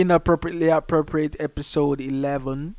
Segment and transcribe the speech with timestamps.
[0.00, 2.76] inappropriately appropriate episode eleven.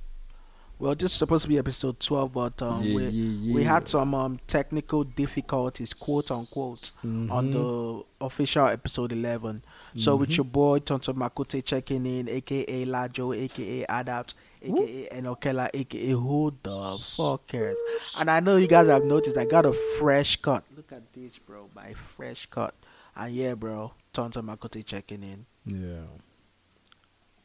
[0.79, 4.15] Well, just supposed to be episode twelve, but um, yeah, we yeah, we had some
[4.15, 7.53] um technical difficulties, quote unquote, on Mhm.
[7.53, 9.63] the official episode eleven.
[9.95, 10.37] So with Mhm.
[10.37, 14.33] your boy Tonto Makute checking in, aka Lajo, aka Adapt,
[14.63, 17.77] aka Enokela, aka Who the fuck cares?
[18.19, 20.63] And I know you guys have noticed I got a fresh cut.
[20.75, 22.73] Look at this, bro, my fresh cut.
[23.15, 25.45] And yeah, bro, Tonto Makute checking in.
[25.63, 26.07] Yeah.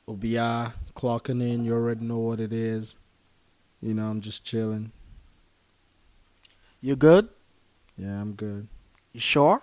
[0.09, 1.65] OBI clocking in.
[1.65, 2.97] You already know what it is.
[3.80, 4.92] You know, I'm just chilling.
[6.80, 7.28] You good?
[7.98, 8.69] Yeah, I'm good.
[9.12, 9.62] You sure?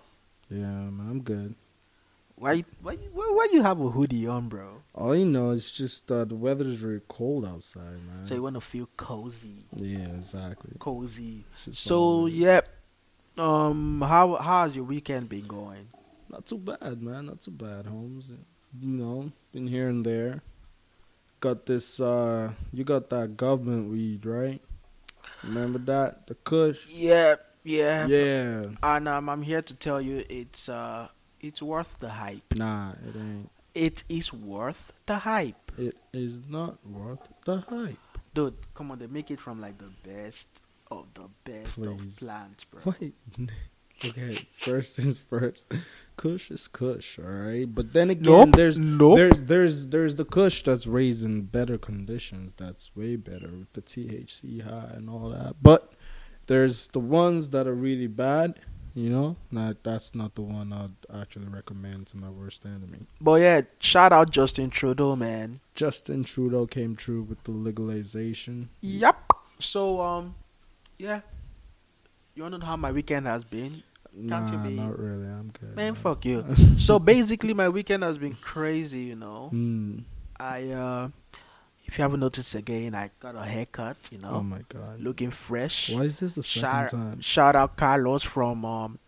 [0.50, 1.56] Yeah, I'm good.
[2.36, 2.66] Why?
[2.82, 2.96] Why?
[3.14, 4.82] Why, why you have a hoodie on, bro?
[4.94, 8.28] All you know is just uh, the weather is very cold outside, man.
[8.28, 10.76] So you want to feel cozy, yeah, exactly.
[10.78, 11.46] cozy.
[11.54, 12.38] So all it is.
[12.40, 12.70] yep.
[13.38, 15.88] Um, how how's your weekend been going?
[16.30, 17.28] Not too bad, man.
[17.28, 18.34] Not too bad, Holmes.
[18.82, 20.42] You know, been here and there.
[21.40, 22.00] Got this.
[22.00, 24.62] uh You got that government weed, right?
[25.44, 26.88] Remember that the Kush?
[26.88, 28.08] Yeah, yeah.
[28.08, 28.66] Yeah.
[28.82, 31.10] And um, I'm here to tell you, it's uh,
[31.42, 32.44] it's worth the hype.
[32.56, 33.50] Nah, it ain't.
[33.76, 37.98] It is worth the hype, It is not worth the hype.
[38.36, 38.54] dude.
[38.76, 40.46] Come on, they make it from like the best
[40.92, 42.22] of the best Please.
[42.22, 42.82] of plants, bro.
[43.02, 43.16] Wait.
[44.06, 45.72] Okay, first things first.
[46.16, 47.66] Kush is Kush, all right.
[47.74, 48.56] But then again, Nope.
[48.56, 49.16] there's nope.
[49.18, 52.54] there's there's there's the Kush that's raised in better conditions.
[52.56, 55.56] That's way better with the THC high and all that.
[55.62, 55.94] But
[56.46, 58.60] there's the ones that are really bad.
[58.96, 63.08] You know, not that's not the one I'd actually recommend to my worst enemy.
[63.20, 65.56] But yeah, shout out Justin Trudeau, man.
[65.74, 68.70] Justin Trudeau came true with the legalization.
[68.82, 69.32] Yep.
[69.60, 70.36] So um,
[71.00, 71.22] yeah.
[72.36, 73.84] You wanna know how my weekend has been?
[74.28, 75.28] Can't you Nah, be- not really.
[75.28, 75.76] I'm good.
[75.76, 76.46] Man, fuck you.
[76.78, 79.00] so basically, my weekend has been crazy.
[79.02, 80.00] You know, Hmm.
[80.40, 81.10] I uh,
[81.86, 83.98] if you haven't noticed again, I got a haircut.
[84.12, 85.00] You know, Oh my god.
[85.00, 85.90] looking fresh.
[85.90, 87.22] Why is this the second Shout, time?
[87.22, 89.00] shout out Carlos from um,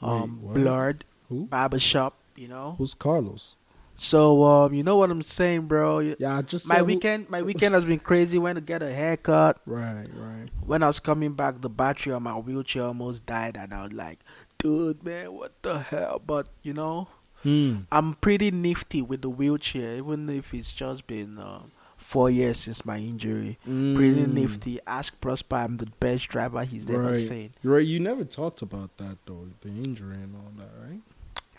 [0.00, 0.54] um Wait.
[0.54, 1.46] Blurred Who?
[1.46, 2.14] Barbershop.
[2.34, 3.58] You know, Who's Carlos?
[4.02, 6.00] So um, you know what I'm saying, bro.
[6.00, 8.36] Yeah, I just My said weekend, my weekend has been crazy.
[8.38, 9.60] Went to get a haircut.
[9.66, 10.48] Right, right.
[10.66, 13.92] When I was coming back, the battery on my wheelchair almost died, and I was
[13.92, 14.18] like,
[14.58, 17.08] "Dude, man, what the hell?" But you know,
[17.42, 17.80] Hmm.
[17.90, 21.62] I'm pretty nifty with the wheelchair, even if it's just been uh,
[21.96, 23.58] four years since my injury.
[23.64, 24.32] Pretty Mm.
[24.34, 24.78] nifty.
[24.86, 27.54] Ask Prosper, I'm the best driver he's ever seen.
[27.64, 27.86] Right.
[27.86, 31.00] You never talked about that though, the injury and all that, right?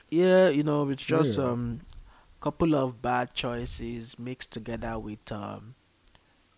[0.10, 1.46] Yeah, you know, it's just Yeah.
[1.52, 1.80] um
[2.44, 5.76] couple of bad choices mixed together with um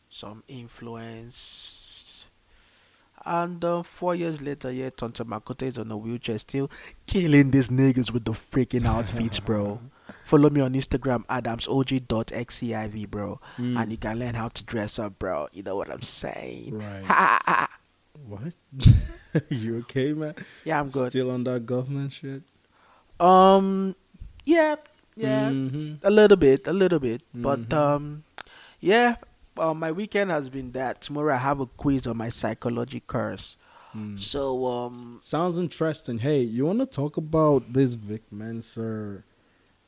[0.10, 2.26] some influence.
[3.24, 6.70] And uh, four years later, yeah, Tonto Makote is on a wheelchair, still
[7.08, 9.80] killing these niggas with the freaking outfits, bro.
[10.24, 13.40] Follow me on Instagram, adamsog.xiv, bro.
[13.58, 13.82] Mm.
[13.82, 15.48] And you can learn how to dress up, bro.
[15.54, 16.78] You know what I'm saying?
[16.78, 17.68] Right.
[18.28, 18.54] what?
[19.50, 20.36] you okay, man?
[20.64, 21.12] yeah, I'm good.
[21.12, 22.44] Still on that government shit?
[23.20, 23.96] Um,
[24.44, 24.76] yeah,
[25.16, 26.00] yeah, Mhm.
[26.04, 27.74] a little bit, a little bit, but Mhm.
[27.74, 28.24] um,
[28.80, 29.16] yeah.
[29.58, 31.02] Uh, my weekend has been that.
[31.02, 33.56] Tomorrow I have a quiz on my psychology course.
[33.96, 34.20] Mm.
[34.20, 36.18] So um, Sounds interesting.
[36.20, 39.24] Hey, you want to talk about this Vic Mensa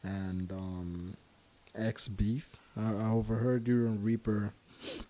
[0.04, 1.18] and um,
[1.76, 2.56] ex beef?
[2.78, 4.54] I, I overheard you and Reaper,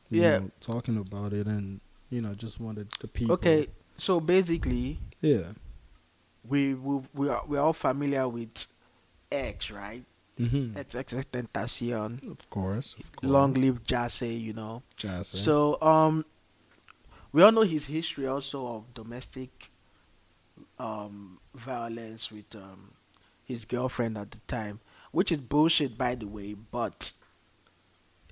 [0.10, 0.40] you Yeah.
[0.40, 1.80] know, talking about it, and
[2.10, 3.34] you know, just wanted the people.
[3.36, 3.68] okay.
[4.00, 5.54] So basically, Yeah.
[6.48, 8.66] we we we are we are all familiar with
[9.32, 10.04] X, right?
[10.40, 10.78] Mm-hmm.
[11.32, 12.30] Tentacion.
[12.30, 12.96] Of course.
[13.00, 13.30] Of course.
[13.32, 14.84] Long live Jahseh, you know.
[14.96, 15.34] Jazz.
[15.34, 15.38] eh?
[15.38, 16.26] So um,
[17.32, 19.72] we all know his history also of domestic
[20.80, 22.92] um violence with um
[23.44, 24.80] his girlfriend at the time,
[25.12, 26.54] which is bullshit by the way.
[26.54, 27.12] But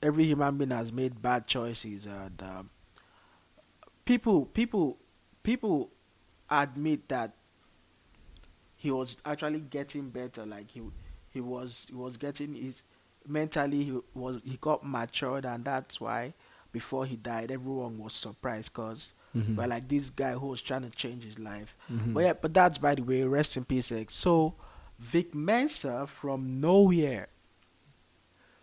[0.01, 2.69] every human being has made bad choices, and um,
[4.05, 4.97] people people
[5.44, 5.89] people
[6.50, 7.34] admit that
[8.85, 10.46] he was actually getting better.
[10.46, 10.81] Like he
[11.31, 12.84] he was he was getting his
[13.28, 16.34] mentally he was he got matured, and that's why
[16.72, 19.55] before he died, everyone was surprised because Mhm.
[19.58, 21.76] well, like this guy who was trying to change his life.
[21.91, 22.14] Mhm.
[22.14, 23.23] But yeah, but that's by the way.
[23.23, 23.91] Rest in peace.
[23.91, 24.16] X.
[24.16, 24.53] So
[24.99, 27.28] Vic Mensa from nowhere,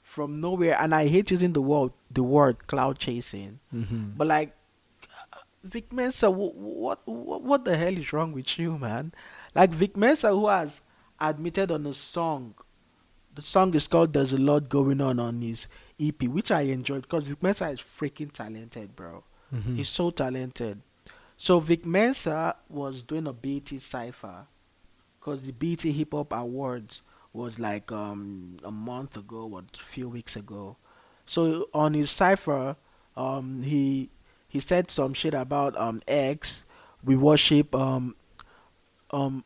[0.03, 4.17] from nowhere, and I hate using the word the word clout chasing, Mhm.
[4.17, 4.55] but like
[5.65, 7.07] Vic Mensa, what what
[7.51, 9.13] what the hell is wrong with you, man?
[9.55, 10.81] Like Vic Mensa, who has
[11.21, 12.55] admitted on a song,
[13.35, 15.67] the song is called "There's a Lot Going On" on his
[15.99, 19.25] EP, which I enjoyed because Vic Mensa is freaking talented, bro.
[19.55, 19.77] Mhm.
[19.77, 20.81] He's so talented.
[21.37, 24.47] So Vic Mensa was doing a BET cipher
[25.19, 27.03] because the BET Hip Hop Awards
[27.33, 30.77] was like um a month ago or a few weeks ago.
[31.27, 32.77] So on his cipher,
[33.17, 34.11] um he
[34.49, 36.65] he said some shit about um X.
[37.05, 38.15] We worship um
[39.13, 39.45] um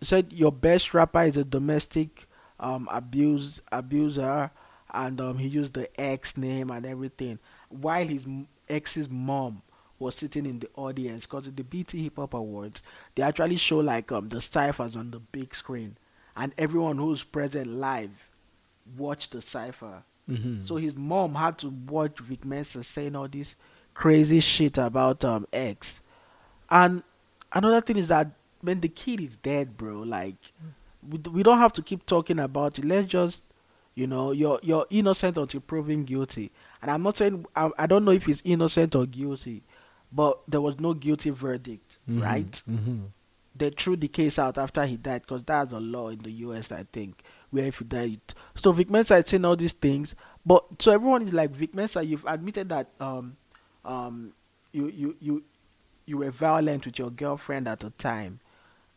[0.00, 2.26] said your best rapper is a domestic
[2.60, 4.50] um abuse abuser
[4.94, 7.38] and um he used the X name and everything
[7.68, 8.24] while his
[8.68, 9.62] ex's mom
[9.98, 12.82] was sitting in the audience because at the BET Hip Hop Awards
[13.14, 15.96] they actually show like um the ciphers on the big screen
[16.36, 18.28] and everyone who's present live
[18.96, 20.66] watched the cipher Mm-hmm.
[20.66, 23.54] so his mom had to watch Vic Mensa saying all this
[23.94, 26.02] crazy shit about um X.
[26.68, 27.02] And
[27.50, 28.30] another thing is that
[28.60, 30.52] when the kid is dead, bro, like
[31.08, 32.84] we, we don't have to keep talking about it.
[32.84, 33.42] Let's just
[33.94, 36.52] you know, you're you're innocent until proven guilty.
[36.82, 39.62] And I'm not saying I, I don't know if he's innocent or guilty,
[40.12, 42.62] but there was no guilty verdict, right?
[42.70, 43.06] Mm-hmm.
[43.56, 46.70] they threw the case out after he died because that's the law in the US,
[46.70, 48.18] I think, where if you die.
[48.54, 50.14] So Vic Mensa is saying all these things,
[50.46, 52.04] but so everyone is like Vic Mensa.
[52.04, 53.36] You've admitted that um,
[53.84, 54.32] um,
[54.72, 55.42] you you you
[56.06, 58.38] you were violent with your girlfriend at the time,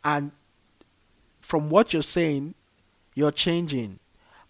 [0.04, 0.32] and
[1.40, 2.56] from what you're saying,
[3.14, 4.00] you're changing.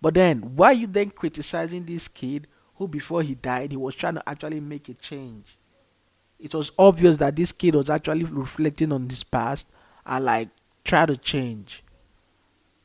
[0.02, 4.16] But then, why you then criticizing this kid who, before he died, he was trying
[4.16, 5.58] to actually make a change?
[6.40, 9.68] It was obvious that this kid was actually reflecting on his past
[10.06, 10.50] and like
[10.84, 11.84] try to change.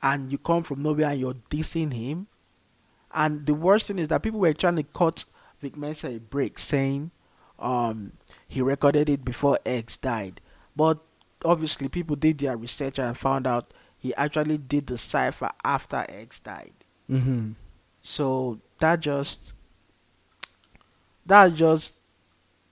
[0.02, 2.26] And you come from nowhere and you're dissing him.
[3.12, 5.24] And the worst thing is that people were trying to cut
[5.62, 7.10] Vic Mensa a break, saying
[7.58, 8.12] um,
[8.46, 10.42] he recorded it before X died.
[10.74, 10.98] But
[11.46, 16.40] obviously, people did their research and found out he actually did the cipher after X
[16.40, 16.72] died.
[17.10, 17.52] Mm-hmm.
[18.02, 19.52] So that just
[21.26, 21.94] that just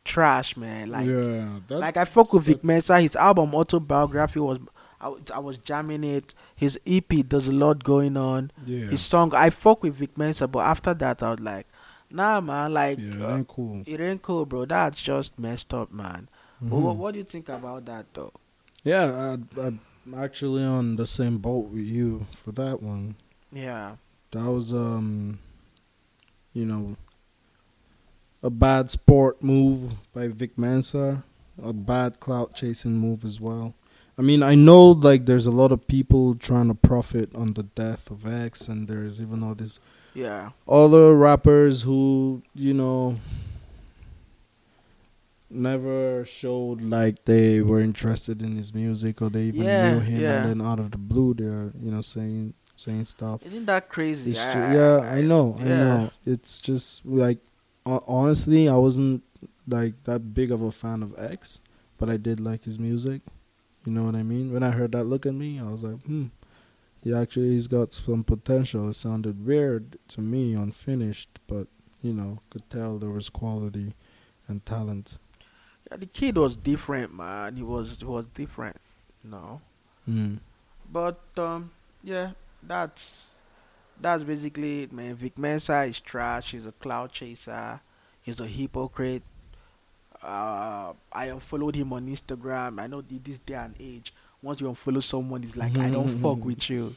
[0.04, 0.90] trash, man.
[0.90, 3.00] Like yeah, that, like I fuck with Vic Mensa.
[3.00, 4.58] His album autobiography was
[5.00, 6.34] I, was- I was jamming it.
[6.54, 8.50] His EP there's a lot going on.
[8.64, 11.66] Yeah, His song I fuck with Vic Mensa, but after that I was like,
[12.10, 12.72] nah, man.
[12.74, 13.82] Like yeah, that ain't cool.
[13.86, 14.64] it ain't cool, bro.
[14.66, 16.28] That's just messed up, man.
[16.60, 16.82] But Mhm.
[16.82, 18.32] what, what do you think about that, though?
[18.84, 19.80] Yeah, I, I'm
[20.16, 23.16] actually on the same boat with you for that one.
[23.50, 23.96] Yeah,
[24.32, 25.38] That was um,
[26.52, 26.96] you know,
[28.42, 31.24] a bad sport move by Vic Mensa,
[31.62, 33.74] a bad clout chasing move as well.
[34.18, 37.64] I mean, I know like there's a lot of people trying to profit on the
[37.64, 39.80] death of X, and there's even all these
[40.14, 43.16] yeah, other rappers who you know
[45.54, 50.20] never showed like they were interested in his music or they even Yeah, knew him,
[50.20, 50.32] yeah.
[50.42, 53.40] and then out of the blue they're you know saying saying stuff.
[53.44, 54.30] isn't that crazy?
[54.38, 55.78] I- ju- I- yeah, I know, I yeah.
[55.78, 56.10] know.
[56.26, 57.38] It's just like
[57.86, 59.22] honestly, I wasn't
[59.68, 61.60] like that big of a fan of X,
[61.98, 63.22] but I did like his music.
[63.84, 64.52] You know what I mean?
[64.52, 66.26] When I heard that "Look at Me," I was like, hmm.
[67.02, 68.88] He actually he's got some potential.
[68.88, 71.66] It sounded weird to me, unfinished, but
[72.00, 73.92] you know, could tell there was quality
[74.48, 75.18] and talent.
[75.96, 77.56] The kid was different, man.
[77.56, 78.76] He was he was different,
[79.22, 79.60] you know.
[80.08, 80.38] Mm.
[80.90, 81.70] But um,
[82.02, 82.32] yeah,
[82.62, 83.28] that's
[84.00, 85.14] that's basically it, man.
[85.14, 86.50] Vic Mensa is trash.
[86.50, 87.80] He's a clout chaser.
[88.22, 89.22] He's a hypocrite.
[90.22, 92.80] Uh, I unfollowed him on Instagram.
[92.80, 96.42] I know this day and age, once you unfollow someone, it's like I don't fuck
[96.44, 96.96] with you.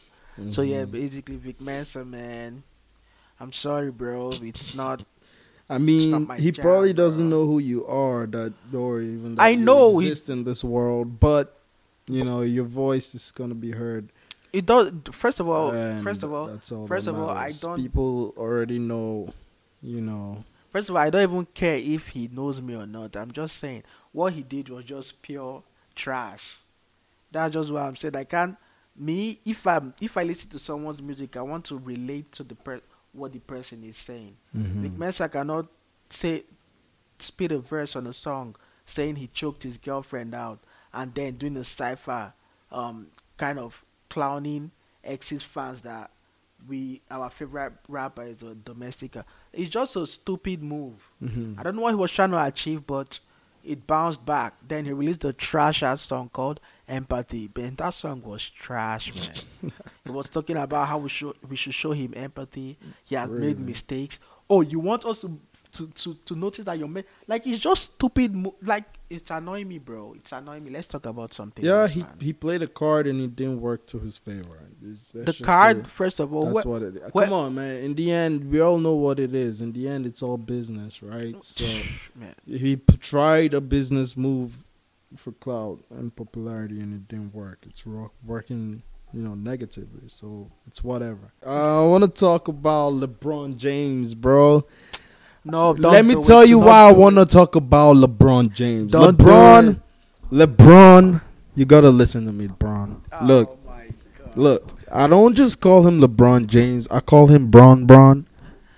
[0.51, 2.63] So yeah, basically Vic Mensa, man.
[3.39, 4.31] I'm sorry, bro.
[4.41, 5.03] It's not.
[5.69, 7.39] I mean, he jam, probably doesn't bro.
[7.39, 10.63] know who you are, that or even that I you know he- exist in this
[10.63, 11.19] world.
[11.19, 11.59] But
[12.07, 14.09] you know, your voice is gonna be heard.
[14.53, 14.91] It does.
[15.11, 16.87] First of all, and first of all, all.
[16.87, 19.33] first of all, I don't- People already know.
[19.81, 20.43] You know.
[20.71, 23.15] First of all, I don't even care if he knows me or not.
[23.15, 25.63] I'm just saying what he did was just pure
[25.95, 26.59] trash.
[27.31, 28.15] That's just what I'm saying.
[28.15, 28.57] I can't
[28.95, 32.55] me if I'm if I listen to someone's music, I want to relate to the
[32.55, 32.81] per
[33.13, 34.35] what the person is saying.
[34.55, 34.97] Mhm.
[34.97, 35.67] Mensa cannot
[36.09, 36.43] say
[37.19, 40.59] spit a verse on a song saying he choked his girlfriend out
[40.93, 42.33] and then doing a cipher,
[42.71, 44.71] um, kind of clowning
[45.03, 46.11] ex's fans that
[46.67, 49.15] we our favorite rapper is a domestic.
[49.53, 51.09] It's just a stupid move.
[51.21, 51.57] Mhm.
[51.59, 53.19] I don't know what he was trying to achieve, but
[53.67, 54.53] it bounced back.
[54.65, 57.49] Then he released a trash ass song called Empathy.
[57.55, 59.71] Man, that song was trash, man.
[60.05, 62.77] he was talking about how we should we should show him empathy.
[63.03, 64.19] He has made mistakes.
[64.49, 65.37] Oh, you want us to
[65.77, 68.33] to, to, to notice that you're ma- like it's just stupid.
[68.35, 70.13] Mo- like it's annoying me, bro.
[70.17, 70.71] It's annoying me.
[70.71, 71.63] Let's talk about something.
[71.63, 72.13] Yeah, else, he man.
[72.19, 74.59] he played a card and it didn't work to his favor.
[75.13, 76.53] The card first of all.
[76.53, 77.13] That's wh- what it is.
[77.13, 77.83] where- Come on, man.
[77.83, 79.61] In the end, we all know what it is.
[79.61, 81.35] In the end, it's all business, right?
[81.43, 81.65] So
[82.15, 84.63] man, he p- tried a business move
[85.15, 87.59] for clout and popularity, and it didn't work.
[87.65, 87.85] It's
[88.25, 90.07] working you know, negatively.
[90.07, 91.31] So it's whatever.
[91.45, 94.65] Uh, I want to talk about LeBron James, bro.
[95.49, 96.25] No, Let me do it.
[96.25, 98.91] tell you why I want to talk about LeBron James.
[98.91, 99.79] Don't LeBron.
[100.31, 101.21] LeBron,
[101.55, 102.97] you gotta listen to me, LeBron.
[103.13, 103.71] Oh look, Oh
[104.25, 104.37] God.
[104.37, 104.69] look.
[104.91, 106.87] I don't just call him LeBron James.
[106.89, 108.25] I call him Bron Bron.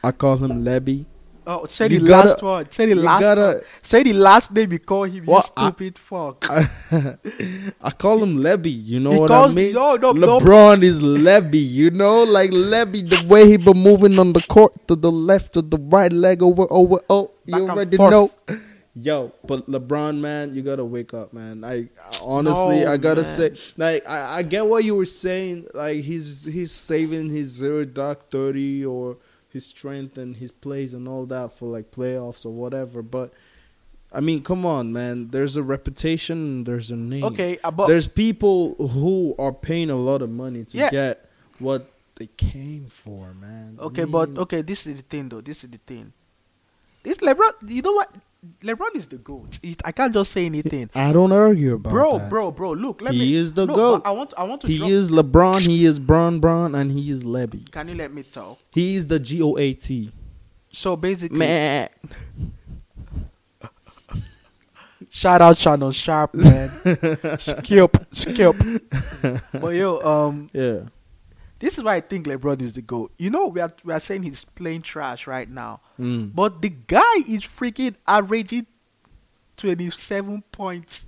[0.04, 1.06] I call him Lebby.
[1.52, 2.72] Oh, say You the gotta- last one.
[2.72, 3.22] Say the last.
[3.22, 3.42] gotta.
[3.42, 3.62] one.
[3.82, 5.26] Say the last name you call him.
[5.26, 5.46] What?
[5.48, 6.46] You I- stupid fuck.
[7.82, 8.86] I call him Lebby.
[8.86, 9.74] You know He what I mean?
[9.74, 10.40] no, no, no.
[10.40, 11.68] LeBron is Lebby.
[11.80, 15.54] You know, like Lebby, the way he been moving on the court to the left,
[15.54, 17.00] to the right leg, over, over.
[17.10, 18.32] Oh, you Back and already know.
[18.96, 21.64] Yo, but LeBron, man, you gotta wake up, man.
[21.64, 21.90] I
[22.22, 23.26] honestly, No, I gotta man.
[23.26, 25.68] say, like, I, I get what you were saying.
[25.74, 29.18] Like, he's he's saving his zero dark thirty or
[29.52, 33.02] his strength and his plays and all that for like playoffs or whatever.
[33.02, 33.34] But
[34.12, 35.30] I mean, come on, man.
[35.30, 36.64] There's a reputation.
[36.64, 37.24] There's a name.
[37.26, 40.90] Okay, uh, but There's people who are paying a lot of money to Yeah.
[40.90, 41.30] get
[41.60, 43.78] what they came for, man.
[43.80, 44.62] I okay, but okay.
[44.62, 45.42] This is the thing, though.
[45.42, 46.14] This is the thing.
[47.04, 48.14] This LeBron, you know what?
[48.62, 49.60] LeBron is the goat.
[49.62, 52.30] It, I can't just say anything, I don't argue about bro, that.
[52.30, 52.72] bro, bro.
[52.72, 53.26] Look, let he me.
[53.26, 54.02] He is the no, goat.
[54.06, 54.68] I want, I want to.
[54.68, 55.66] He drop, is LeBron.
[55.66, 57.70] He is Bron Bron, and he is Lebby.
[57.72, 58.60] Can you let me talk?
[58.72, 60.12] He is the G O A T.
[60.72, 61.90] So basically, Man,
[65.10, 66.70] shout out Shannon Sharpe, man.
[67.40, 68.56] skip, skip.
[69.52, 70.80] but yo, um, yeah.
[71.60, 73.12] This is why I think LeBron is the goat.
[73.18, 76.34] You know, we are we are saying he's playing trash right now, Mm.
[76.34, 78.66] but the guy is freaking averaging
[79.58, 81.06] twenty seven points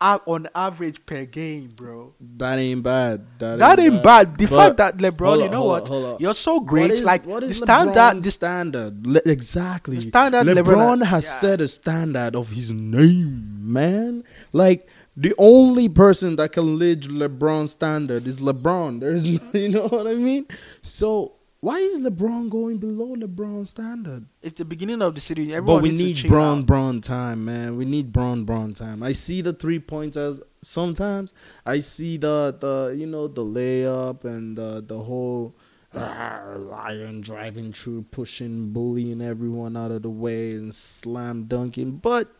[0.00, 2.12] on average per game, bro.
[2.36, 3.24] That ain't bad.
[3.38, 4.36] That, That ain't bad.
[4.36, 5.90] The But- fact that LeBron, you know what?
[5.90, 6.20] up.
[6.20, 6.82] You're so great.
[6.82, 9.06] What is, like what is the standard, the standard?
[9.06, 9.96] Le- exactly.
[9.96, 10.64] The standard LeBron,
[11.00, 11.40] LeBron- has yeah.
[11.40, 14.24] set a standard of his name, man.
[14.52, 14.86] Like
[15.16, 19.00] the only person that can live LeBron standard is LeBron.
[19.00, 20.46] There's, no, you know what I mean.
[20.82, 24.26] So why is LeBron going below LeBron standard?
[24.42, 25.50] It's the beginning of the series.
[25.50, 26.66] Everyone but we need Bron out.
[26.66, 27.76] Bron time, man.
[27.76, 29.02] We need Bron Bron time.
[29.02, 31.32] I see the three pointers sometimes.
[31.64, 35.56] I see the the you know the layup and the the whole
[35.94, 41.92] ah, lion driving through, pushing, bullying everyone out of the way and slam dunking.
[41.92, 42.30] But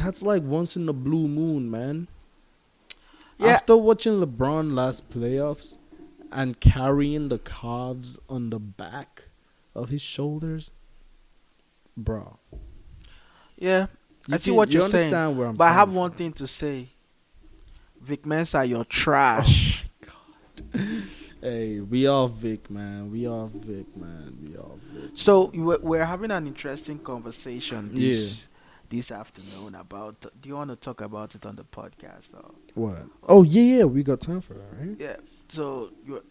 [0.00, 2.08] that's like once in a blue moon, man.
[3.38, 3.48] Yeah.
[3.48, 5.76] After watching LeBron last playoffs
[6.32, 9.24] and carrying the Cavs on the back
[9.74, 10.72] of his shoulders,
[11.96, 12.38] bro.
[13.56, 13.86] Yeah,
[14.26, 16.10] You I see what you you're saying, understand where I'm but I have coming one
[16.12, 16.88] thing to say.
[18.00, 19.84] Vic Mensa, you're trash.
[20.08, 20.80] Oh
[21.42, 23.10] hey, we are Vic, man.
[23.10, 24.38] We are Vic, man.
[24.42, 25.10] We are Vic.
[25.14, 28.48] So were- we're having an interesting conversation this
[28.90, 30.20] this afternoon about.
[30.20, 32.28] Do you want to talk about it on the podcast?
[32.34, 32.50] Or?
[32.74, 33.06] What?
[33.26, 33.84] Oh yeah, yeah.
[33.84, 34.96] We got time for that, right?
[34.98, 35.16] Yeah.
[35.48, 36.22] So you,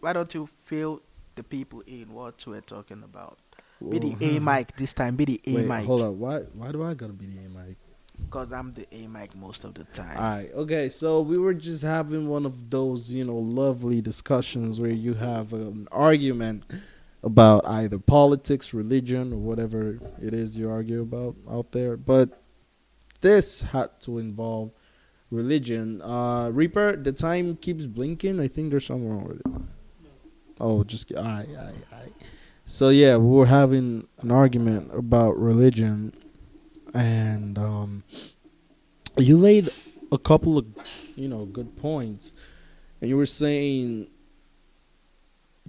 [0.00, 1.02] why don't you fill
[1.34, 3.38] the people in what we're talking about?
[3.88, 5.16] Be the A mic this time.
[5.16, 5.86] Be the A Wait, mic.
[5.86, 6.14] hold up.
[6.14, 6.40] Why?
[6.40, 7.76] Why do I gotta be the A mic?
[8.20, 10.16] Because I'm the A mic most of the time.
[10.16, 10.50] All right.
[10.52, 10.88] Okay.
[10.88, 15.52] So we were just having one of those, you know, lovely discussions where you have
[15.52, 16.64] an argument
[17.22, 21.96] about either politics, religion, or whatever it is you argue about out there.
[21.96, 22.40] But
[23.20, 24.70] this had to involve
[25.30, 26.00] religion.
[26.02, 28.40] Uh, Reaper, the time keeps blinking.
[28.40, 29.62] I think there's something wrong with it.
[30.60, 32.02] Oh, just I, I, I.
[32.66, 36.12] So yeah, we were having an argument about religion,
[36.92, 38.04] and um,
[39.16, 39.70] you laid
[40.12, 40.66] a couple of,
[41.16, 42.32] you know, good points,
[43.00, 44.08] and you were saying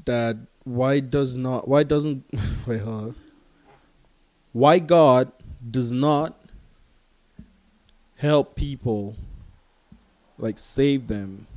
[0.05, 2.23] that why does not why doesn't
[2.65, 3.15] wait hold on.
[4.53, 5.31] why God
[5.69, 6.39] does not
[8.15, 9.15] help people
[10.37, 11.47] like save them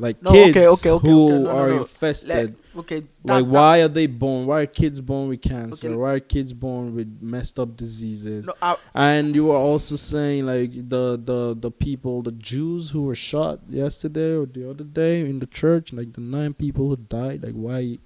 [0.00, 1.78] like No, kids okay, okay, okay, who no, are no.
[1.82, 2.96] infested Let- okay.
[3.24, 6.52] like that- why are they born why are kids born with cancer why are kids
[6.52, 11.70] born with messed up diseases I, and you were also saying like the the the
[11.70, 16.10] people, the Jews who were shot yesterday or the other day in the church, like
[16.14, 17.42] the nine people who died.
[17.42, 17.98] Like why,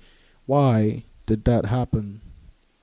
[0.46, 2.20] why did that happen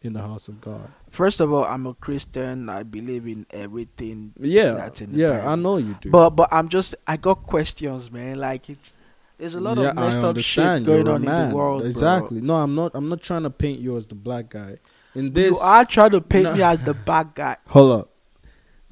[0.02, 0.88] in the house of God?
[1.12, 2.70] first of all, I'm a Christian.
[2.70, 4.34] I believe in everything.
[4.40, 5.50] Yeah, in yeah, Bible.
[5.50, 6.10] I know you do.
[6.10, 8.40] But but I'm just I got questions, man.
[8.40, 8.94] Like it's
[9.42, 11.80] there's a lot yeah, of messed I up shit going on in the world.
[11.82, 11.88] bro.
[11.88, 12.42] Exactly.
[12.42, 12.92] No, I'm not.
[12.94, 14.78] I'm not trying to paint you as the black guy.
[15.16, 16.54] In this, You are trying to paint No.
[16.56, 17.58] me as the bad guy.
[17.70, 18.10] Hold up.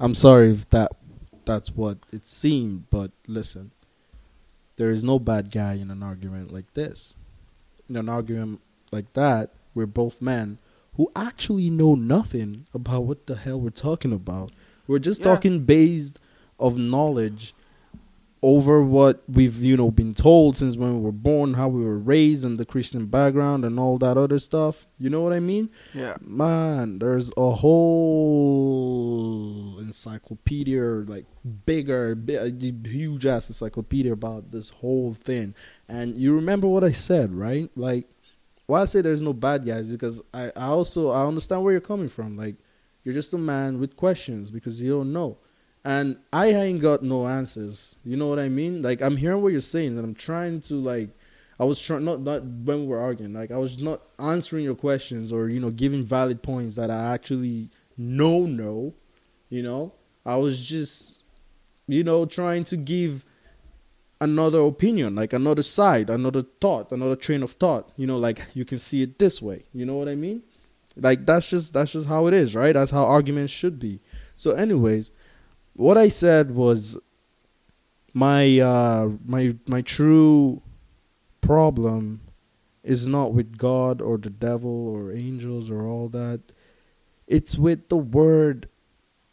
[0.00, 0.90] I'm sorry if that
[1.44, 3.70] that's what it seemed, but listen.
[4.74, 7.14] There is no bad guy in an argument like this.
[7.88, 10.58] In an argument like that, we're both men
[10.96, 14.50] who actually know nothing about what the hell we're talking about.
[14.88, 15.26] We're just Yeah.
[15.34, 16.18] talking based
[16.58, 17.54] of knowledge
[18.42, 21.98] over what we've you know been told since when we were born, how we were
[21.98, 24.86] raised, and the Christian background, and all that other stuff.
[24.98, 25.70] You know what I mean?
[25.94, 26.16] Yeah.
[26.20, 27.50] Man, there's a
[28.50, 31.26] whole encyclopedia, like
[31.66, 32.50] bigger, bi- uh,
[32.84, 35.54] huge ass encyclopedia about this whole thing.
[35.88, 37.70] And you remember what I said, right?
[37.76, 38.06] Like,
[38.66, 41.80] why I say there's no bad guys because I, I also I understand where you're
[41.80, 42.36] coming from.
[42.36, 42.56] Like,
[43.04, 45.38] you're just a man with questions because you don't know.
[45.84, 47.96] And I ain't got no answers.
[48.04, 48.82] You know what I mean?
[48.82, 51.10] Like I'm hearing what you're saying, and I'm trying to like
[51.58, 53.32] I was trying not not when we were arguing.
[53.32, 57.12] Like I was not answering your questions or you know giving valid points that I
[57.12, 58.94] actually know know.
[59.48, 59.92] You know,
[60.24, 61.22] I was just
[61.86, 63.24] you know trying to give
[64.20, 67.90] another opinion, like another side, another thought, another train of thought.
[67.96, 69.64] You know, like you can see it this way.
[69.72, 70.42] You know what I mean?
[70.96, 72.72] Like that's just that's just how it is, right?
[72.72, 74.00] That's how arguments should be.
[74.36, 75.12] So, anyways,
[75.80, 76.98] what I said was
[78.12, 80.60] my uh my my true
[81.40, 82.20] problem
[82.84, 86.40] is not with God or the devil or angels or all that.
[87.26, 88.68] It's with the word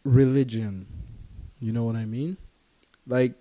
[0.04, 0.88] religion.
[1.60, 2.38] You know what I mean?
[3.06, 3.34] Like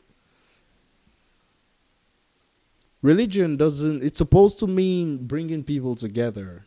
[3.02, 6.64] religion doesn't it's supposed to mean bringing people together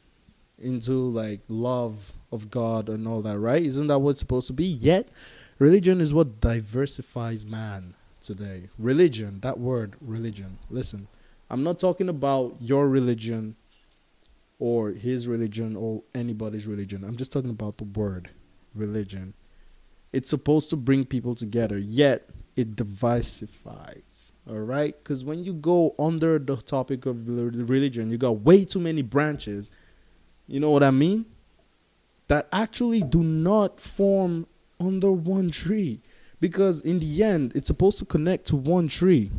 [0.58, 3.64] into like love of God and all that, right?
[3.64, 4.66] Isn't that what it's supposed to be?
[4.66, 5.10] Yet
[5.60, 8.70] religion is what diversifies man today.
[8.78, 10.58] Religion, that word religion.
[10.70, 11.08] Listen,
[11.50, 13.56] I'm not talking about your religion
[14.58, 17.04] or his religion or anybody's religion.
[17.04, 18.30] I'm just talking about the word
[18.76, 19.34] religion.
[20.12, 24.34] It's supposed to bring people together, yet it diversifies.
[24.50, 24.96] All right?
[24.98, 29.72] Because when you go under the topic of religion, you got way too many branches.
[30.48, 31.26] You know what I mean?
[32.28, 34.48] That actually do not form
[34.80, 36.02] under one tree.
[36.40, 39.32] Because in the end, it's supposed to connect to one tree.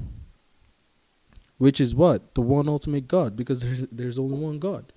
[1.58, 2.34] Which is what?
[2.34, 3.36] The one ultimate God.
[3.36, 4.92] Because there's there's only one God.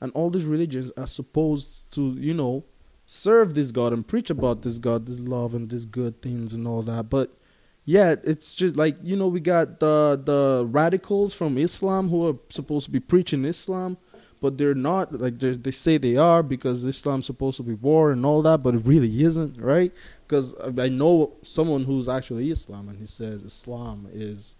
[0.00, 2.64] And all these religions are supposed to, you know,
[3.06, 6.66] serve this God and preach about this God, this love and this good things and
[6.66, 7.08] all that.
[7.10, 7.36] But
[7.84, 12.36] yeah, it's just like you know we got the the radicals from Islam who are
[12.50, 13.98] supposed to be preaching Islam,
[14.44, 15.18] but they're not.
[15.18, 18.62] Like they they say they are because Islam's supposed to be war and all that,
[18.62, 19.90] but it really isn't, right?
[20.26, 20.54] Because
[20.86, 24.56] I know someone who's actually Islam and he says Islam is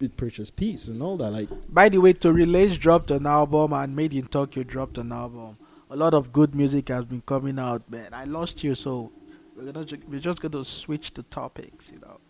[0.00, 1.32] it preaches peace and all that.
[1.32, 5.10] Like By the way, Tory Lanez dropped an album and Made in Tokyo dropped an
[5.10, 5.56] album.
[5.90, 8.14] A lot of good music has been coming out, man.
[8.14, 9.10] I lost you, so
[9.56, 12.20] we're gonna we're just gonna switch the topics, you know.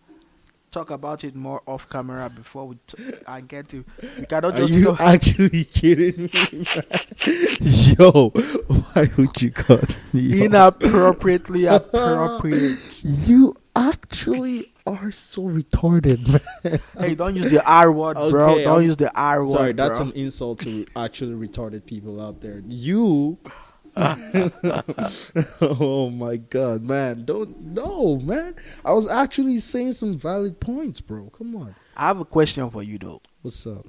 [0.75, 3.85] Talk about it more off camera before we t- I get to.
[4.19, 6.65] We cannot Are just you talk- actually kidding me.
[7.95, 8.29] Yo,
[8.91, 10.43] why would you cut me?
[10.43, 13.01] inappropriately appropriate.
[13.05, 16.81] You actually are so retarded, man.
[16.99, 18.61] hey, don't use the R word, bro.
[18.61, 19.51] Don't I'm- use the R word.
[19.55, 20.09] Sorry, that's bro.
[20.09, 22.61] an insult to actually retarded people out there.
[22.67, 23.37] You.
[25.61, 27.23] oh my god, man!
[27.23, 28.55] Don't no, man.
[28.83, 31.29] I was actually saying some valid points, bro.
[31.29, 31.75] Come on.
[31.95, 33.21] I have a question for you though.
[33.41, 33.85] What's up?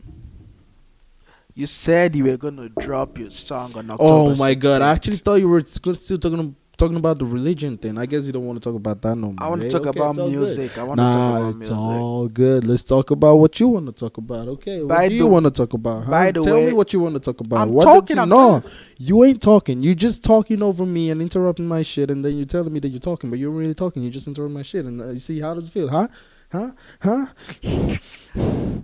[1.54, 4.12] You said you were gonna drop your song on oh October.
[4.12, 4.80] Oh my god!
[4.80, 7.96] I actually thought you were still still talking talking about the religion thing.
[7.98, 9.36] I guess you don't want to talk about that no more.
[9.38, 9.70] I want to eh?
[9.70, 10.76] talk Okay, about music.
[10.78, 11.76] I want to talk Nah, about it's music.
[11.76, 12.66] all good.
[12.66, 14.48] Let's talk about what you want to talk about.
[14.48, 16.04] Okay, what By do you want to talk about?
[16.04, 16.10] Huh?
[16.10, 17.60] by the Tell way- me what you want to talk about.
[17.60, 18.70] I'm what talking, you, I'm no, talking.
[18.98, 19.82] you ain't talking.
[19.82, 22.88] You're just talking over me and interrupting my shit, and then you're telling me that
[22.88, 24.02] you're talking, but you're really talking.
[24.02, 25.88] You just interrupt my shit, and uh, you see how does it feel?
[25.88, 26.08] Huh?
[26.52, 26.70] Huh?
[27.00, 27.26] Huh?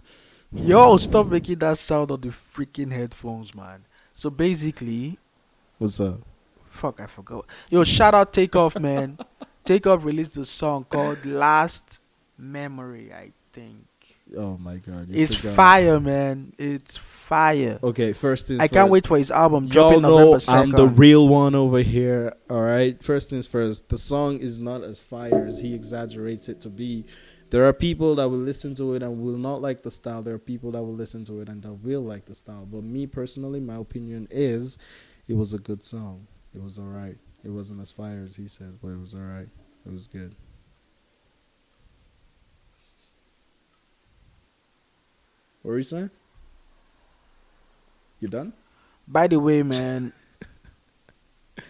[0.54, 3.84] Yo, stop making that sound on the freaking headphones, man.
[4.14, 5.18] So basically,
[5.78, 6.20] What's up?
[6.72, 7.46] Fuck, I forgot.
[7.70, 9.18] Yo, shout out Takeoff, man.
[9.64, 12.00] Takeoff released a song called Last
[12.36, 13.86] Memory, I think.
[14.36, 15.08] Oh my god!
[15.12, 15.56] It's forgot.
[15.56, 16.54] fire, man.
[16.58, 17.78] It's fire.
[17.82, 20.52] Okay, first things I can't wait for his album Y'all dropping know November 2nd.
[20.54, 22.34] I'm the real one over here.
[22.48, 23.02] All right.
[23.02, 23.88] First things first.
[23.88, 27.04] The song is not as fire as he exaggerates it to be.
[27.50, 30.22] There are people that will listen to it and will not like the style.
[30.22, 32.64] There are people that will listen to it and that will like the style.
[32.64, 34.78] But me personally, my opinion is,
[35.28, 36.26] it was a good song.
[36.54, 37.16] It was all right.
[37.44, 39.48] It wasn't as fire as he says, but it was all right.
[39.86, 40.34] It was good.
[45.62, 46.10] What were you saying?
[48.20, 48.52] You done?
[49.06, 50.12] By the way, man.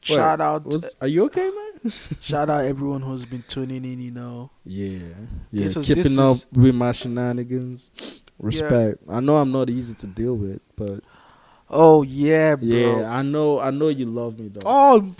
[0.00, 1.92] Shout out, Was are you okay, man?
[2.20, 4.00] shout out everyone who's been tuning in.
[4.00, 4.98] You know, Yeah,
[5.52, 5.66] yeah.
[5.66, 8.22] Is- Keeping up is- with my shenanigans.
[8.38, 9.02] Respect.
[9.08, 11.00] I know I'm not easy to deal with, but
[11.70, 12.68] oh yeah, bro.
[12.68, 13.60] yeah, I know.
[13.60, 14.60] I know you love me though.
[14.64, 15.14] Oh,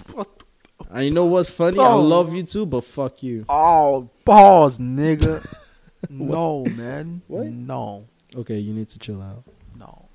[0.90, 1.78] And you know what's funny?
[1.78, 2.00] I Oh.
[2.00, 3.44] love you too, but fuck you.
[3.48, 5.44] oh, pause, nigga.
[6.10, 7.22] no, man.
[7.28, 7.46] What?
[7.46, 8.06] No,
[8.36, 9.44] Okay, you need to chill out.
[9.78, 10.06] no.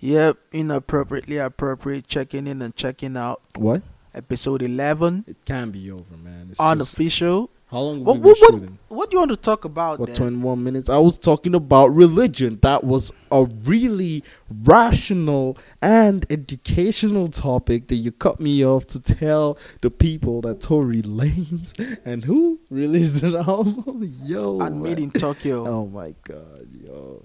[0.00, 2.06] Yep, inappropriately appropriate.
[2.06, 3.40] Checking in and checking out.
[3.56, 3.82] What?
[4.14, 6.48] Episode eleven, It can't be over, man.
[6.50, 7.50] It's just, unofficial.
[7.70, 8.78] How long What, we been what, what, shooting?
[8.88, 9.98] what do you want to talk about?
[9.98, 10.16] What, then?
[10.16, 10.88] 21 minutes?
[10.88, 12.58] I was talking about religion.
[12.62, 14.24] That was a really
[14.64, 21.02] rational and educational topic that you cut me off to tell the people that Tory
[21.02, 21.74] Lanez
[22.06, 24.14] and who released an album.
[24.22, 24.60] Yo.
[24.60, 25.66] And made in Tokyo.
[25.78, 27.22] Oh my god, yo.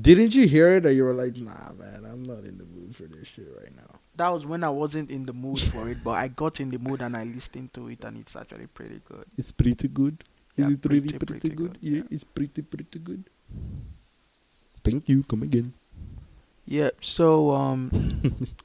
[0.00, 0.86] Didn't you hear it?
[0.86, 3.61] Or you were like, nah, man, I'm not in the mood for this shit right.
[4.22, 6.78] That was when I wasn't in the mood for it, but I got in the
[6.78, 9.24] mood and I listened to it, and it's actually pretty good.
[9.36, 10.22] It's pretty good.
[10.56, 11.72] Is Yeah, it really pretty, pretty, pretty good?
[11.72, 12.02] good, Yeah, yeah.
[12.08, 13.24] it's pretty, pretty good.
[14.84, 15.24] Thank you.
[15.24, 15.72] Come again.
[16.66, 16.90] Yeah.
[17.00, 17.90] So um,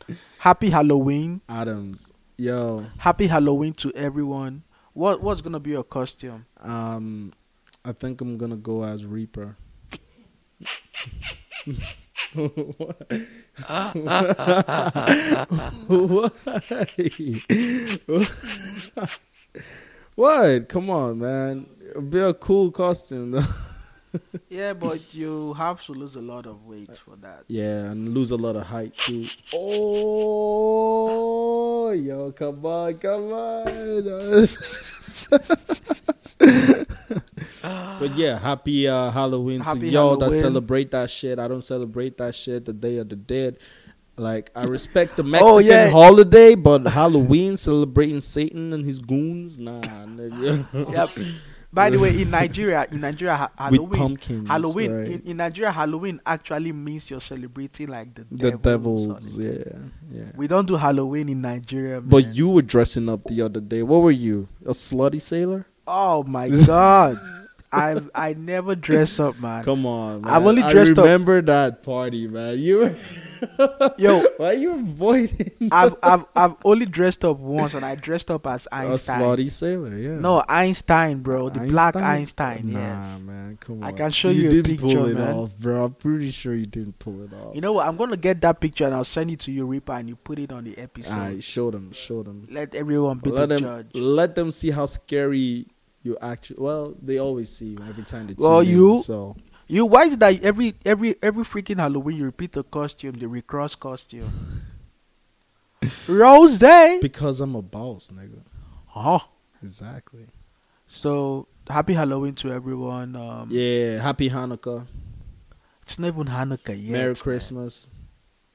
[0.37, 1.41] happy Halloween.
[1.49, 2.11] Adams.
[2.37, 2.85] Yo.
[2.99, 4.61] Happy Halloween to everyone.
[4.93, 6.45] What what's gonna be your costume?
[6.61, 7.33] Um,
[7.83, 9.57] I think I'm gonna go as Reaper.
[12.33, 12.93] Why?
[20.15, 20.69] what?
[20.69, 21.67] Come on, man.
[21.91, 23.31] It'd be a cool costume.
[23.31, 23.43] though.
[24.49, 27.43] Yeah, but you have to lose a lot of weight for that.
[27.47, 29.25] yeah, and lose a lot of height too.
[29.53, 31.11] Oh,
[31.91, 34.47] yo, come on, come on.
[38.00, 41.39] But yeah, happy uh, Halloween Happy to y'all that celebrate that shit.
[41.39, 42.65] I don't celebrate that shit.
[42.65, 43.58] The Day of the Dead.
[44.17, 45.89] Like I respect the Mexican Oh, yeah.
[45.89, 49.82] holiday, but Halloween celebrating Satan and his goons, nah.
[49.82, 50.65] nigga.
[50.91, 51.10] Yep.
[51.71, 54.47] By the way, in Nigeria, in Nigeria, Halloween, pumpkins.
[54.47, 55.08] Halloween right.
[55.12, 59.36] in, in Nigeria, Halloween actually means you're celebrating like the the devils.
[59.36, 59.73] devils, yeah,
[60.12, 60.32] yeah.
[60.36, 62.10] We don't do Halloween in Nigeria, man.
[62.10, 63.84] But you were dressing up the other day.
[63.84, 64.47] What were you?
[64.65, 65.67] A slutty sailor?
[65.88, 67.17] Oh my god.
[67.71, 69.63] I I never dress up, man.
[69.63, 70.34] Come on, man.
[70.34, 72.58] I've only dressed up- remember that party, man.
[72.60, 72.95] You were
[74.00, 78.32] Yo, Why are you avoiding I've I've I've only dressed up once, and I dressed
[78.32, 78.88] up as Einstein.
[78.89, 79.21] a Einstein.
[79.21, 79.95] slutty sailor?
[79.95, 80.17] Yeah.
[80.19, 82.71] No, Einstein, bro, the black Einstein.
[82.71, 83.17] Nah, Yeah.
[83.19, 83.89] man, come on.
[83.89, 85.36] I can show you a didn't pull picture, it man.
[85.36, 85.84] off, bro.
[85.86, 87.54] I'm pretty sure you didn't pull it off.
[87.54, 87.86] You know what?
[87.88, 90.39] I'm gonna get that picture and I'll send it to you, Reaper, and you put
[90.39, 91.12] it on the episode.
[91.13, 92.47] Alright, show them, show them.
[92.50, 93.88] Let everyone be Let the them, judge.
[93.93, 95.67] let them see how scary
[96.07, 96.57] you actually.
[96.67, 98.35] Well, they always see you every time they.
[98.37, 99.35] Well, tune in, you- So
[99.67, 103.75] You why is that every every every freaking Halloween you repeat the costume, the recross
[103.75, 104.31] costume?
[106.07, 106.99] Rose Day.
[107.01, 108.41] because I'm a boss, nigga.
[108.95, 109.27] Oh.
[109.61, 110.27] Exactly.
[110.87, 113.15] So happy Halloween to everyone.
[113.15, 114.01] Um, Yeah.
[114.01, 114.87] Happy Hanukkah.
[115.83, 116.91] It's not even Hanukkah yet.
[116.91, 117.15] Merry man.
[117.15, 117.89] Christmas.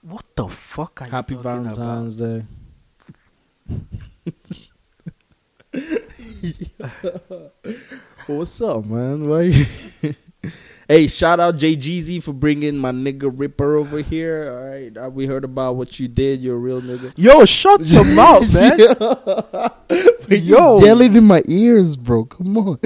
[0.02, 2.18] What the fuck are Happy you talking Valentine's
[5.72, 5.98] Day.
[8.26, 9.28] What's up, man?
[9.28, 9.42] Why?
[9.42, 9.66] You
[10.88, 14.50] hey, shout out Jay Jeezy for bringing my nigga Ripper over here.
[14.52, 16.40] All right, uh, we heard about what you did.
[16.40, 17.12] You're a real nigga.
[17.16, 18.78] Yo, shut your mouth, man.
[20.28, 20.80] Yo, Yo.
[20.84, 22.24] yelling in my ears, bro.
[22.26, 22.78] Come on,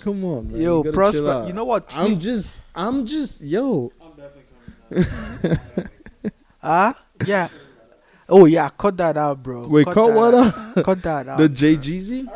[0.00, 0.60] come on, man.
[0.60, 1.44] Yo, You Prosper.
[1.46, 1.86] You know what?
[1.96, 3.92] I'm just, I'm just, yo.
[4.02, 5.04] I'm definitely
[5.42, 5.88] coming.
[6.62, 7.48] Ah, yeah.
[8.28, 9.66] Oh yeah, cut that out, bro.
[9.66, 10.76] Wait, cut that what out.
[10.78, 10.84] up?
[10.84, 11.38] Cut that out.
[11.38, 12.26] The Jay Jeezy.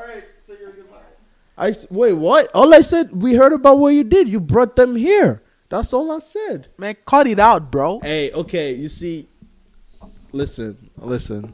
[1.57, 2.13] I s- wait.
[2.13, 2.51] What?
[2.55, 4.29] All I said, we heard about what you did.
[4.29, 5.43] You brought them here.
[5.69, 6.69] That's all I said.
[6.79, 8.01] Man, cut it out, bro.
[8.01, 8.75] Hey, okay.
[8.75, 9.27] You see,
[10.33, 11.53] listen, listen.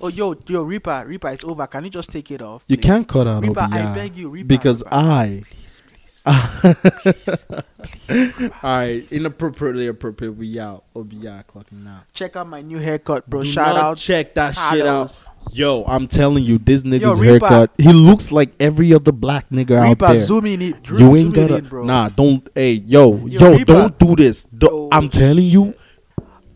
[0.00, 1.66] Oh, yo, yo, Reaper, Reaper, it's over.
[1.66, 2.62] Can you just take it off?
[2.68, 4.46] You can't cut out Reaper, I beg you, Reaper.
[4.48, 4.94] because Reaper.
[4.96, 5.42] I.
[5.44, 5.57] Please,
[6.30, 7.44] please.
[8.52, 10.32] All right, inappropriately appropriate.
[10.32, 10.84] We out.
[10.94, 12.02] Obia clocking out.
[12.12, 13.42] Check out my new haircut, bro.
[13.42, 13.96] Do Shout not out.
[13.98, 15.22] check that shit out.
[15.52, 17.46] Yo, I'm telling you, this nigga's Reaper.
[17.46, 17.70] haircut.
[17.78, 20.26] He looks like every other black nigga out Reaper, there.
[20.26, 20.86] zoom in it.
[20.86, 21.56] Zoom, you ain't gotta.
[21.56, 21.84] in, bro.
[21.84, 22.46] Nah, don't.
[22.54, 24.44] Hey, yo, Yo, yo, don't do this.
[24.46, 25.74] Don't- Yo, I'm telling you,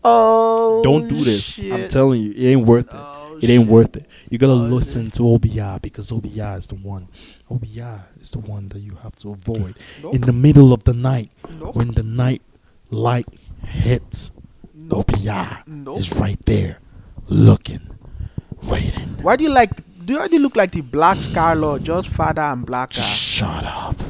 [0.05, 1.57] Oh, don't do this.
[1.57, 2.93] I'm telling you, it ain't worth it.
[2.93, 3.12] Oh,
[3.43, 4.05] It ain't worth it.
[4.29, 7.09] You gotta Oh, listen to OBI because OBI is the one.
[7.51, 10.15] OBI is the one that you have to avoid Nope.
[10.15, 11.29] in the middle of the night
[11.59, 11.75] Nope.
[11.75, 12.41] when the night
[12.89, 13.27] light
[13.65, 14.31] hits.
[14.73, 15.11] Nope.
[15.13, 15.97] OBI Nope.
[15.99, 16.79] is right there,
[17.27, 17.81] looking,
[18.63, 19.17] waiting.
[19.21, 19.71] Why do you like?
[20.05, 23.01] Do you already look like the Black Scarlet, just father and blacker?
[23.01, 24.01] Shut up.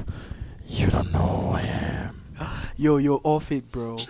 [0.68, 2.22] You don't know who I am.
[2.78, 3.98] Yo, you're off it, bro.